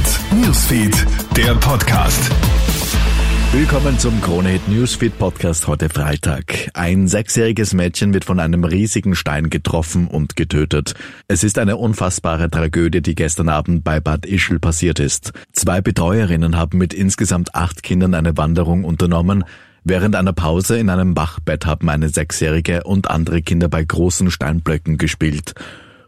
[0.00, 2.30] Hit Newsfeed, der Podcast.
[3.52, 6.70] Willkommen zum Kronehit Newsfeed Podcast heute Freitag.
[6.72, 10.94] Ein sechsjähriges Mädchen wird von einem riesigen Stein getroffen und getötet.
[11.28, 15.34] Es ist eine unfassbare Tragödie, die gestern Abend bei Bad Ischl passiert ist.
[15.52, 19.44] Zwei Betreuerinnen haben mit insgesamt acht Kindern eine Wanderung unternommen.
[19.84, 24.96] Während einer Pause in einem Bachbett haben eine Sechsjährige und andere Kinder bei großen Steinblöcken
[24.96, 25.52] gespielt.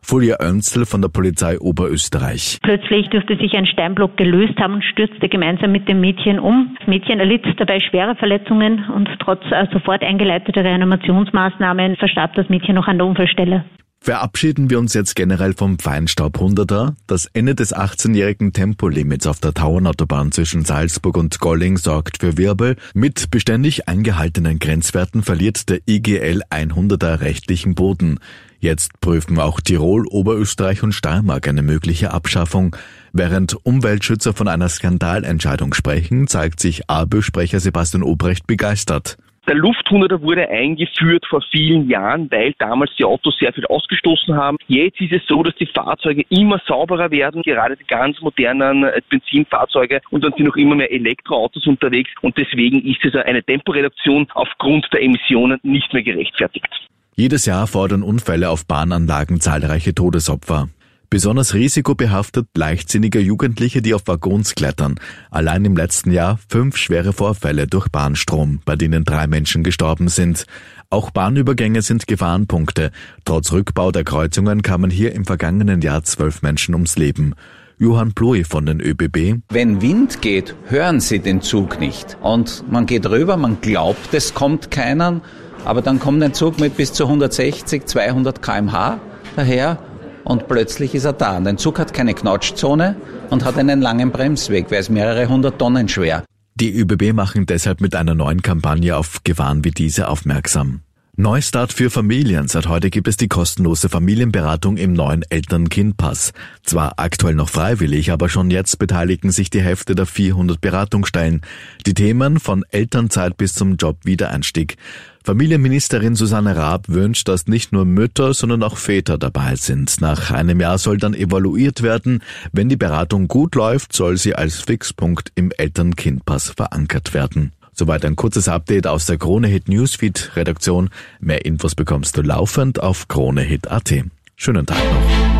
[0.04, 2.58] Folia Önzel von der Polizei Oberösterreich.
[2.62, 6.76] Plötzlich dürfte sich ein Steinblock gelöst haben und stürzte gemeinsam mit dem Mädchen um.
[6.78, 12.74] Das Mädchen erlitt dabei schwere Verletzungen und trotz äh, sofort eingeleiteter Reanimationsmaßnahmen verstarb das Mädchen
[12.74, 13.64] noch an der Unfallstelle.
[14.04, 16.96] Verabschieden wir uns jetzt generell vom Feinstaub 100er.
[17.06, 22.74] Das Ende des 18-jährigen Tempolimits auf der Tauernautobahn zwischen Salzburg und Golling sorgt für Wirbel.
[22.94, 28.18] Mit beständig eingehaltenen Grenzwerten verliert der IGL 100er rechtlichen Boden.
[28.62, 32.76] Jetzt prüfen auch Tirol, Oberösterreich und Steiermark eine mögliche Abschaffung.
[33.12, 39.16] Während Umweltschützer von einer Skandalentscheidung sprechen, zeigt sich ABÖ-Sprecher Sebastian Obrecht begeistert.
[39.48, 44.56] Der Lufthunderter wurde eingeführt vor vielen Jahren, weil damals die Autos sehr viel ausgestoßen haben.
[44.68, 49.00] Jetzt ist es so, dass die Fahrzeuge immer sauberer werden, gerade die ganz modernen äh,
[49.10, 54.28] Benzinfahrzeuge und dann sind noch immer mehr Elektroautos unterwegs und deswegen ist es eine Temporeduktion
[54.34, 56.91] aufgrund der Emissionen nicht mehr gerechtfertigt.
[57.14, 60.70] Jedes Jahr fordern Unfälle auf Bahnanlagen zahlreiche Todesopfer.
[61.10, 64.94] Besonders risikobehaftet leichtsinnige Jugendliche, die auf Waggons klettern.
[65.30, 70.46] Allein im letzten Jahr fünf schwere Vorfälle durch Bahnstrom, bei denen drei Menschen gestorben sind.
[70.88, 72.92] Auch Bahnübergänge sind Gefahrenpunkte.
[73.26, 77.34] Trotz Rückbau der Kreuzungen kamen hier im vergangenen Jahr zwölf Menschen ums Leben.
[77.78, 79.42] Johann Plui von den ÖBB.
[79.50, 82.16] Wenn Wind geht, hören Sie den Zug nicht.
[82.22, 85.20] Und man geht rüber, man glaubt, es kommt keiner,
[85.64, 89.00] aber dann kommt ein Zug mit bis zu 160, 200 kmh
[89.36, 89.78] daher
[90.24, 91.36] und plötzlich ist er da.
[91.36, 92.96] Und ein Zug hat keine Knautschzone
[93.30, 96.24] und hat einen langen Bremsweg, weil es mehrere hundert Tonnen schwer.
[96.54, 100.80] Die ÖBB machen deshalb mit einer neuen Kampagne auf Gefahren wie diese aufmerksam.
[101.18, 102.48] Neustart für Familien.
[102.48, 106.32] Seit heute gibt es die kostenlose Familienberatung im neuen Eltern-Kind-Pass.
[106.62, 111.42] Zwar aktuell noch freiwillig, aber schon jetzt beteiligen sich die Hälfte der 400 Beratungsstellen.
[111.84, 114.78] Die Themen von Elternzeit bis zum Job-Wiedereinstieg.
[115.22, 120.00] Familienministerin Susanne Raab wünscht, dass nicht nur Mütter, sondern auch Väter dabei sind.
[120.00, 122.22] Nach einem Jahr soll dann evaluiert werden.
[122.52, 127.52] Wenn die Beratung gut läuft, soll sie als Fixpunkt im Eltern-Kind-Pass verankert werden.
[127.74, 130.90] Soweit ein kurzes Update aus der Kronehit Newsfeed Redaktion.
[131.20, 133.94] Mehr Infos bekommst du laufend auf kronehit.at.
[134.36, 135.32] Schönen Tag noch.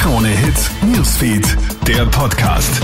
[0.00, 2.80] Kronehit Newsfeed, der Podcast.